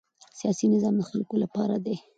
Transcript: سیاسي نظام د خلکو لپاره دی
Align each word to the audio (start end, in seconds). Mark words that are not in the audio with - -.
سیاسي 0.39 0.65
نظام 0.73 0.93
د 0.97 1.01
خلکو 1.09 1.35
لپاره 1.43 1.75
دی 1.85 1.95